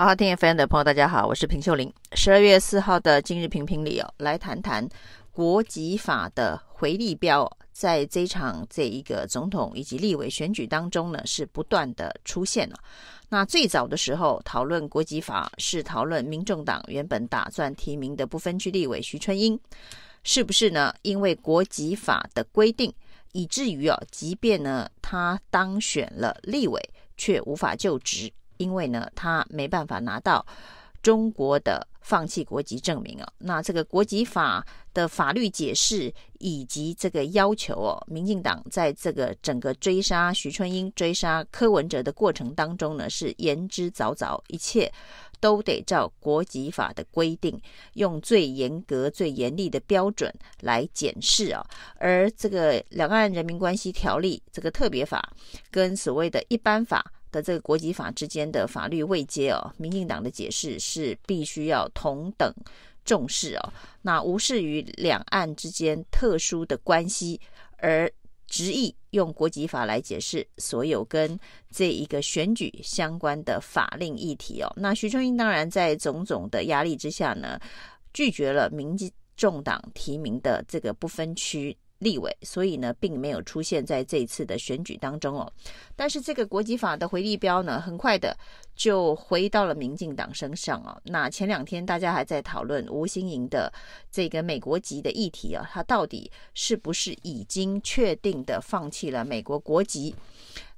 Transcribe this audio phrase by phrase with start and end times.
[0.00, 1.92] 好好听 FM 的朋友，大家好，我是平秀玲。
[2.14, 4.88] 十二月四号的今日评评里哦，来谈谈
[5.30, 12.76] 国籍法的回力标，在这场这一个总统以及立委选举当中呢，是不断的出现了。
[13.28, 19.60] 那最早的时候讨论国籍法，是讨论民众党原本打算提名的不分区立委徐春英，
[20.24, 20.94] 是不是呢？
[21.02, 22.90] 因为国籍法的规定，
[23.32, 26.80] 以至于哦，即便呢他当选了立委，
[27.18, 28.32] 却无法就职。
[28.60, 30.46] 因为呢，他没办法拿到
[31.02, 33.32] 中国的放弃国籍证明啊。
[33.38, 44.92] 那这个国籍法的法律解释以及这个要求哦，民进党在这个整个追杀徐春英、追杀柯文哲的过程当中呢，是言之凿凿，一切
[45.40, 47.58] 都得照国籍法的规定，
[47.94, 51.64] 用最严格、最严厉的标准来检视啊。
[51.96, 55.32] 而这个两岸人民关系条例这个特别法
[55.70, 57.10] 跟所谓的一般法。
[57.30, 62.52] 的这个国籍法之间的法律位阶哦，民进党的解释是必须要同等
[63.04, 67.40] 重视哦，那无视于两岸之间特殊的关系，
[67.78, 68.10] 而
[68.46, 71.38] 执意用国籍法来解释所有跟
[71.70, 74.72] 这一个选举相关的法令议题哦。
[74.76, 77.58] 那徐春英当然在种种的压力之下呢，
[78.12, 81.76] 拒绝了民进众党提名的这个不分区。
[82.00, 85.50] 立委，所以呢，并没有出现在这一次的选举当中哦。
[85.94, 88.36] 但是这个国籍法的回力标呢，很快的
[88.74, 90.98] 就回到了民进党身上哦。
[91.04, 93.72] 那前两天大家还在讨论吴欣盈的
[94.10, 100.14] 这个美国籍的议题啊，他到底是不是已经确定的放弃了美国国籍？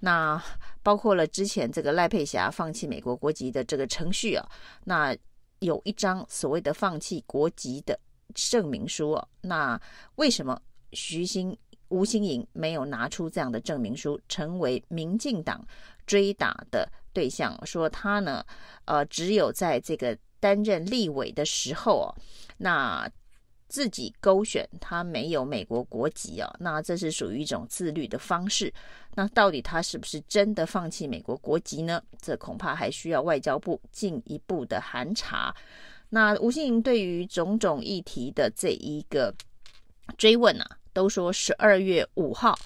[0.00, 0.42] 那
[0.82, 4.48] 包括了之前这个赖佩霞放弃美国国籍的这个程序啊，
[4.84, 5.14] 那
[5.58, 8.00] 有一张所谓的放弃国籍的
[8.34, 9.28] 证明书哦。
[9.42, 9.78] 那
[10.16, 10.58] 为什么？
[10.92, 11.56] 徐新
[11.88, 15.66] 吴欣颖没有拿出这样的证明书，成为民进党
[16.06, 17.58] 追打的对象。
[17.66, 18.44] 说他呢，
[18.84, 22.14] 呃，只有在这个担任立委的时候哦，
[22.58, 23.10] 那
[23.68, 28.72] 自己勾选他没有美国国籍哦，那这是属于一种自律的方式。
[29.14, 32.02] 那到底他是不是真的放弃美国国籍呢？
[32.20, 35.54] 这恐怕还需要外交部进一步的函查。
[36.08, 39.34] 那吴欣颖对于种种议题的这一个
[40.16, 40.78] 追问啊。
[40.92, 42.58] 都说十二月五号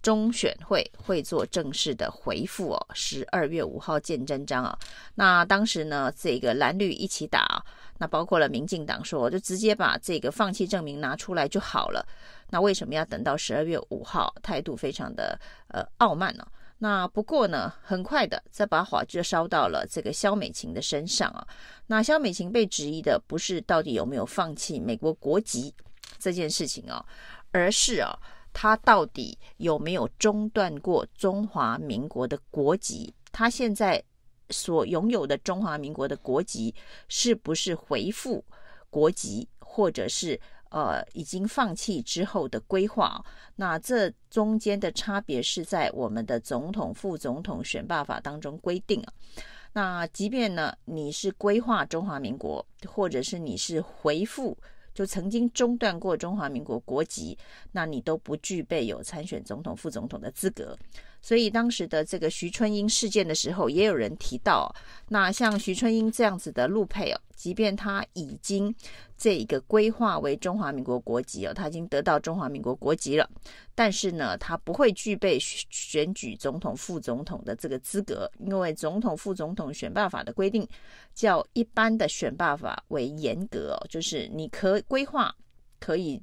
[0.00, 4.76] 中选会会做正式的回复哦，十二月五号见真章啊。
[5.14, 7.62] 那当时呢，这个蓝绿一起打啊，
[7.98, 12.04] 那包括了民进党说，就直接把这个放弃证明拿出来就好了。
[12.50, 14.34] 那为什么要等到十二月五号？
[14.42, 15.38] 态度非常的
[15.68, 16.44] 呃傲慢呢、
[16.78, 21.46] 那不过呢，很快的这把火就烧到了这个萧美琴的身上啊。
[21.86, 25.72] 那萧美琴被质疑的不是到底有没有放弃美国国籍
[26.18, 27.04] 这件事情啊。
[27.52, 28.18] 而是啊，
[28.52, 33.14] 他到底有没有中断过中华民国的国籍？
[33.30, 34.02] 他现在
[34.50, 36.74] 所拥有的中华民国的国籍，
[37.08, 38.44] 是不是回复
[38.90, 40.38] 国籍，或者是
[40.70, 43.24] 呃已经放弃之后的规划？
[43.56, 49.12] 那这中间的差别是在我们的总统、副总统选罢法当中规定啊。
[49.74, 54.56] 那即便呢，你是归化中华民国，或者是你是回复。
[54.94, 57.36] 就曾经中断过中华民国国籍，
[57.72, 60.76] 那你都不具备有参选总统、副总统的资格。
[61.22, 64.74] 所以当时的这个徐春英事件的时候，也有人提到，
[65.08, 68.74] 那像徐春英这样子的陆配哦，即便他已经
[69.16, 73.30] 这一个规划为中华民国国籍哦，他已经得到中华民国国籍了，
[73.72, 80.66] 但是呢，他不会具备选举总统、副总统的这个资格，因为总统、副总统选办法的规定
[81.14, 85.32] 较一般的选办法为严格哦，就是你可规划
[85.78, 86.20] 可以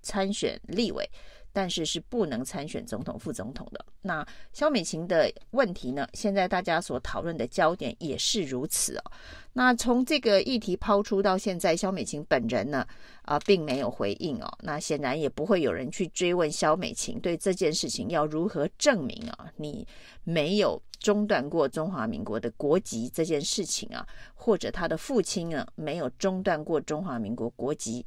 [0.00, 1.04] 参选立委。
[1.52, 3.84] 但是是不能参选总统、副总统的。
[4.02, 6.06] 那萧美琴的问题呢？
[6.12, 9.12] 现在大家所讨论的焦点也是如此哦。
[9.52, 12.78] 那从这个议题抛出到现在，萧美琴本人呢，
[13.22, 14.50] 啊、呃，并没有回应哦。
[14.62, 19.52] 那显然也不会有人去追问萧美琴对这件事情要如何证明啊？
[19.56, 19.86] 你
[20.24, 28.04] 没有中断过中华民国的国籍这件事情啊，或者他的父亲呢，没有中断过中华民国国籍。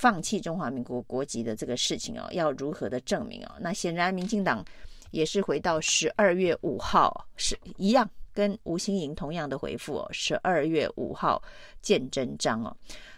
[0.00, 3.52] 放弃中华民国国籍的这个事情哦，要如何的证明哦？
[3.60, 4.64] 那显然，民进党
[5.10, 10.08] 也是回到十二月五号是一样，跟吴欣盈同样的回复哦。
[10.10, 11.42] 十二月五号
[11.82, 12.74] 见真章哦。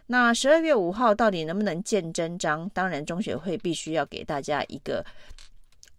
[0.08, 2.68] 那十二月五号到底能不能见真章？
[2.74, 5.06] 当然，中学会必须要给大家一个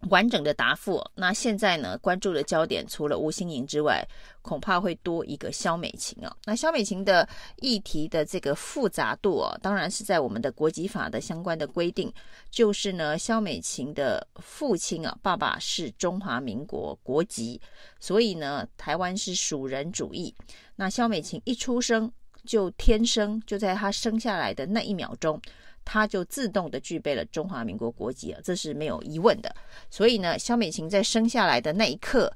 [0.10, 1.04] 完整的答复。
[1.16, 4.06] 那现在呢，关注的焦点除了吴欣盈之外，
[4.42, 6.36] 恐怕会多一个萧美琴啊。
[6.46, 7.28] 那萧美琴的
[7.58, 12.12] 议题的这个复杂度啊，当然是在我们的国籍法的相关的规定，
[12.52, 17.60] 就是呢，萧美琴的父亲啊，爸爸是中华民国国籍，
[18.00, 20.34] 所以呢，台湾是属人主义。
[20.76, 22.12] 那萧美琴一出生
[22.46, 25.40] 就天生就在她生下来的那一秒钟。
[25.86, 29.54] 他就自动的具备了中华民国国籍了，这是没有疑问的。
[29.90, 32.32] 所以呢，萧美琴在生下来的那一刻，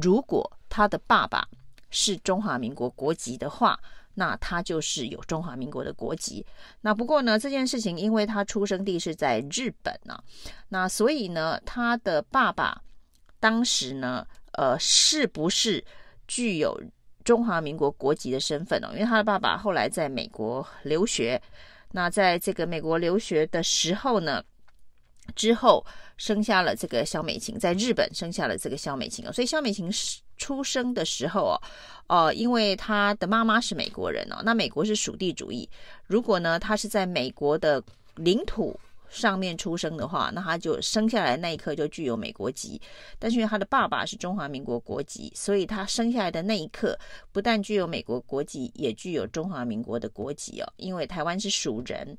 [0.00, 1.46] 如果他的爸爸
[1.90, 3.78] 是中华民国国籍的话，
[4.14, 6.44] 那他就是有中华民国的国籍。
[6.80, 10.24] 那不过呢，这件事情因为他出生地是在日本呢、啊，
[10.68, 12.80] 那所以呢，他的爸爸
[13.40, 15.84] 当时呢，呃，是不是
[16.28, 16.80] 具有
[17.24, 18.92] 中华民国国籍的身份呢、哦？
[18.94, 21.40] 因为他的爸爸后来在美国留学。
[21.92, 24.42] 那在这个美国留学的时候呢，
[25.36, 25.84] 之后
[26.16, 29.88] 生下了这个萧美琴，在日本生下了这个萧美琴哦，所以萧美琴
[30.36, 31.56] 出生的时候哦，
[32.08, 35.68] 呃，因为她的妈妈是美国人哦，那美国是属地主义，
[36.06, 37.82] 如果呢，她是在美国的
[38.16, 38.78] 领土。
[39.12, 42.80] 上面出生的话，那他就生下来那一刻就具有美国籍。
[43.18, 46.98] 但是因为他的爸爸是中华民国国籍，所以他生下来的那一刻
[47.30, 50.72] 不但具有美国国籍，也具有中华民国的国籍哦。
[50.78, 52.16] 因为台湾是属人，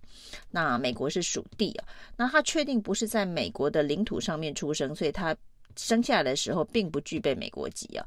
[0.52, 1.84] 那美国是属地哦。
[2.16, 5.36] 那他确定不是在美国的领土上面出生，所以他
[5.76, 8.06] 生下来的时候并不具备美国籍啊。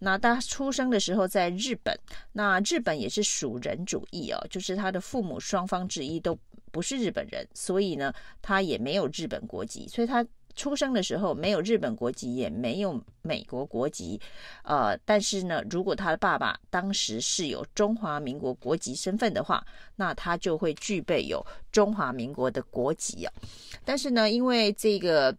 [0.00, 1.96] 那他出生的时候在日本，
[2.32, 6.36] 那日本也是属人主义哦，就是他的父母双方之一都。
[6.74, 8.12] 不是日本人，所以呢，
[8.42, 10.26] 他也没有日本国籍，所以他
[10.56, 14.20] 出生的时候没有日本国籍，也没有美国国籍。
[14.64, 23.32] 呃，但是呢，如果他的爸爸当时是有中华民国国籍身份的话，那他就会具备有中华民国的国籍啊。
[23.84, 25.32] 但是呢，因为这个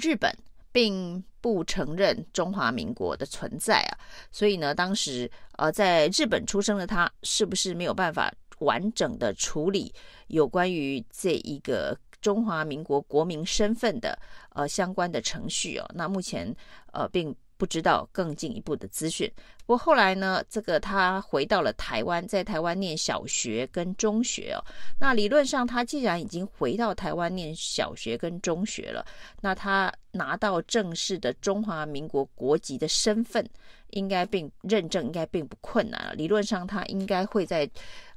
[0.00, 0.32] 日本
[0.70, 3.98] 并不承认中华民国的存在啊，
[4.30, 9.92] 所以呢，当时呃，在日本出生的他，是不是没有办法完整的处理
[10.28, 14.18] 有关于这一个中华民国国民身份的
[14.50, 16.54] 呃相关的程序哦，那目前
[16.92, 19.30] 呃并不知道更进一步的资讯。
[19.66, 24.58] 不过后来呢，这个他回到了台湾，在台湾念小学跟中学哦。
[25.00, 29.06] 那理论上，他既然已经回到台湾念小学跟中学了，
[29.40, 33.48] 那他拿到正式的中华民国国籍的身份，
[33.94, 36.14] 应该并认证应该并不困难。
[36.16, 37.68] 理论上，他应该会在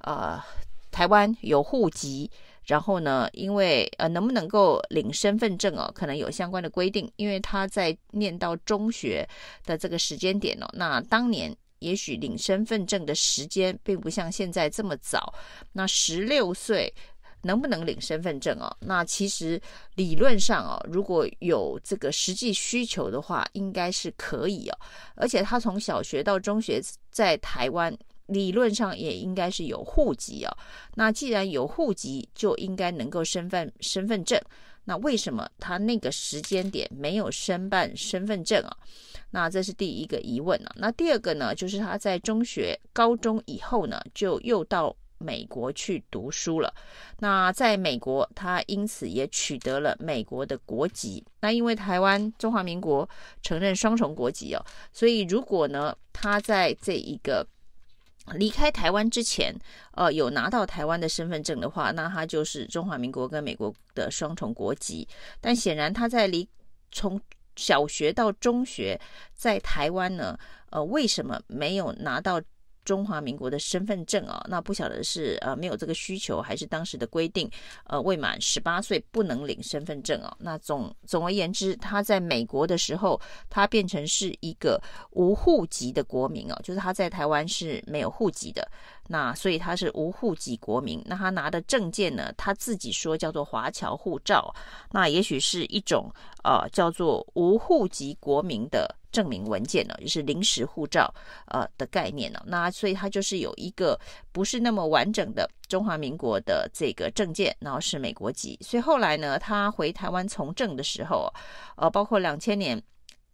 [0.02, 0.40] 呃
[0.92, 2.30] 台湾有户籍。
[2.68, 7.10] 然后呢，因为呃，能不能够领身份证哦，可能有相关的规定。
[7.16, 9.26] 因为他在念到中学
[9.64, 15.34] 的这个时间点哦，那当年也许领身份证的时间并不像现在这么早。
[15.72, 16.94] 那十六岁
[17.48, 18.70] 能不能领身份证哦？
[18.82, 19.60] 那其实
[19.96, 24.78] 理论上哦，如果有这个实际需求的话，应该是可以哦。
[25.16, 26.80] 而且他从小学到中学
[27.10, 27.98] 在台湾。
[28.28, 30.52] 理论上也应该是有户籍哦。
[30.96, 34.38] 那既然有户籍，就应该能够申办身份证。
[34.84, 38.78] 那为什么他那个时间点没有申办身份证啊？
[39.32, 40.76] 那这是第一个疑问啊。
[40.76, 46.74] 那第二个呢，就是他在中学、高中以后呢，就又到美国去读书了。
[47.20, 51.24] 那在美国，他因此也取得了美国的国籍。
[51.42, 53.08] 那因为台湾中华民国
[53.42, 57.46] 承认双重国籍哦，所以如果呢，他在这一个
[58.34, 59.56] 离开台湾之前，
[59.94, 65.08] 呃，有拿到台湾的身份证的话，那他就是中华民国跟美国的双重国籍。
[65.42, 66.48] 但显然他在离
[66.92, 67.20] 从
[67.56, 69.00] 小学到中学
[69.34, 70.38] 在台湾呢，
[70.70, 72.42] 呃，为什么没有拿到？
[72.88, 77.52] 中华民国的身份证哦，那不晓得是呃没有这个需求，还是当时的规定，
[77.84, 80.34] 呃未满十八岁不能领身份证哦。
[80.40, 83.20] 那总总而言之，他在美国的时候，
[83.50, 88.66] 他变成是一个无户籍的国民哦，就是他在台湾是没有户籍的。
[89.10, 91.02] 那所以他是无户籍国民。
[91.06, 94.54] 那他拿的证件呢，他自己说叫做华侨护照，
[94.92, 96.10] 那也许是一种
[96.46, 98.97] 呃叫做无户籍国民的。
[99.12, 101.14] 证明文件呢，就是临时护照
[101.48, 104.00] 呃的概念呢，那所以它就是有一个
[104.32, 108.58] 不是那么完整的中华民国的这个证件，然后是美国籍。
[108.62, 111.32] 所以后来呢，他回台湾从政的时候，
[111.76, 112.82] 呃，包括两千年，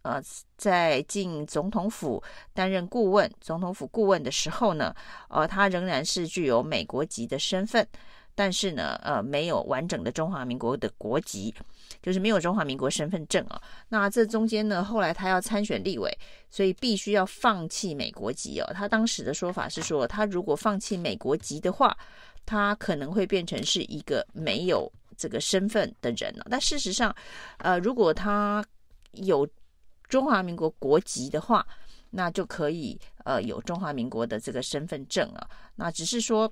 [0.03, 0.21] 呃，
[0.57, 2.21] 在进总统府
[2.53, 4.93] 担任顾问，总统府顾问的时候呢，
[5.29, 7.87] 呃，他仍然是具有美国籍的身份，
[8.35, 11.53] 但是呢，呃，没有完整的中华民国的国籍。
[12.01, 16.11] 就是没有中华民国身份证啊，那这中间呢，后来他要参选立委，
[16.49, 18.69] 所以必须要放弃美国籍哦。
[18.73, 21.97] 他当时的说法是说，他如果放弃美国籍的话，
[22.45, 26.45] 他可能会变成是一个没有这个身份的人了。
[26.49, 27.15] 但事实上，
[27.59, 28.61] 呃，如果他
[29.13, 29.47] 有
[30.09, 31.65] 中华民国国籍的话，
[32.09, 35.47] 那就可以呃有中华民国的这个身份证啊。
[35.75, 36.51] 那只是说。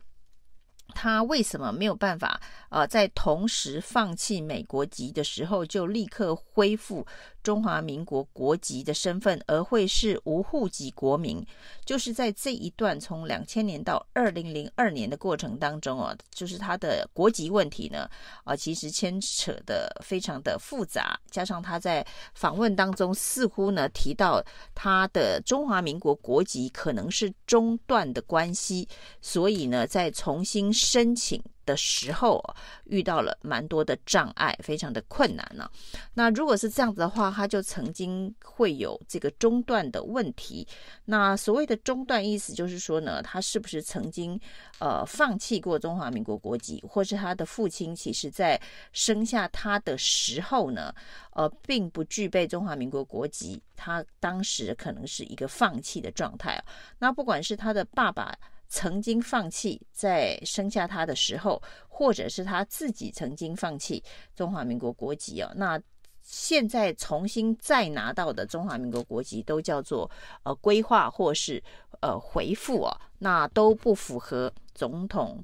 [0.94, 7.06] 他为什么没有办法呃在同时放弃美国籍的时候就立刻恢复
[7.44, 11.46] 中华民国国籍的身份，而会是无户籍国民？
[11.86, 18.10] 就是在这一段从两千年到二零零二年的过程当中啊，就是他的国籍问题呢
[18.44, 24.44] 啊，其实牵扯的非常的复杂，加上他在访问当中似乎呢提到
[24.76, 28.88] 他的中华民国国籍可能是中断的关系，
[29.22, 30.72] 所以呢再重新。
[30.92, 32.44] 申请的时候
[32.86, 35.70] 遇到了蛮多的障碍，非常的困难呢、
[36.14, 40.68] 那如果是这样子的话，他就曾经会有这个中断的问题。
[41.06, 44.40] 那所谓的中断意思就是说呢，他是不是曾经
[44.80, 48.60] 呃放弃过中华民国国籍，或是他的父亲其实在
[48.92, 50.94] 生下他的时候呢，
[51.34, 56.64] 呃，并不具备中华民国国籍，他当时可能是一个放弃的状态。
[57.00, 58.36] 那不管是他的爸爸。
[58.74, 64.02] 曾经放弃在生下他的时候，或者是他自己曾经放弃
[64.34, 65.78] 中华民国国籍哦，那
[66.24, 70.10] 现在重新再拿到的中华民国国籍都叫做
[70.44, 71.62] 呃归化或是
[72.00, 75.44] 呃回复哦，那都不符合总统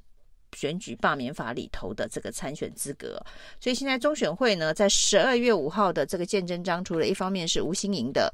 [0.53, 3.21] 选举罢免法里头的这个参选资格，
[3.59, 8.33] 所以现在中选会呢，在十二月五号的这个见真章，除了一方面是吴欣盈的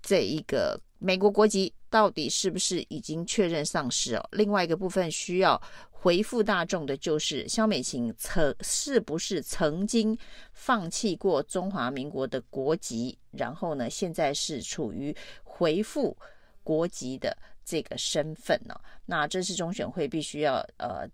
[0.00, 0.80] 这一个。
[1.02, 4.28] 美国国籍到底是不是已经确认上市哦？
[4.32, 10.16] 另外一个部分需要回复大众的就是肖美琴曾是不是曾经
[10.52, 16.16] 放弃过中华民国的国籍，然后呢，现在是处于回复
[16.62, 18.74] 国籍的这个身份呢？
[19.04, 21.06] 那这次中选会必须要呃。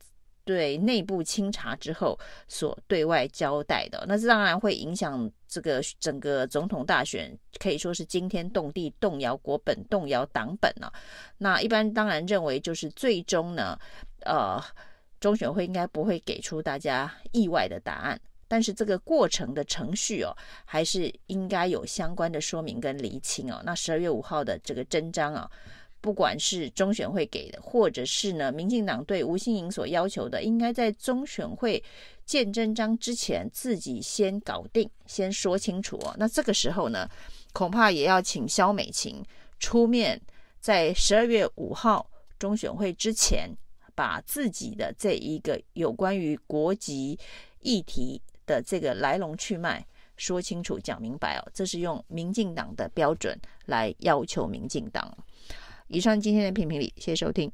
[0.46, 10.90] 对内部清查之后所对外交代的，那这当然会影响这个整个总统大选，可以说是惊天动地，动摇国本，动摇党本了。
[11.38, 13.76] 那一般当然认为，就是最终呢，
[14.20, 14.62] 呃，
[15.18, 20.32] 中选会应该不会给出大家意外的答案，但是这个过程的程序哦，
[20.64, 23.60] 还是应该有相关的说明跟厘清哦。
[23.64, 25.50] 那十二月五号的这个真章啊。
[26.06, 31.82] 不管是中选会给的，或者是呢，民进党对吴欣盈所要求的，应该在中选会
[32.24, 36.14] 见真章之前自己先搞定，先说清楚哦。
[36.16, 37.10] 那这个时候呢，
[37.52, 39.20] 恐怕也要请萧美琴
[39.58, 40.22] 出面，
[40.60, 42.08] 在十二月五号
[42.38, 43.50] 中选会之前，
[43.96, 47.18] 把自己的这一个有关于国籍
[47.62, 49.84] 议题的这个来龙去脉
[50.16, 51.50] 说清楚、讲明白哦。
[51.52, 55.12] 这是用民进党的标准来要求民进党。
[55.88, 57.50] 以上今天的评评理，谢谢收听。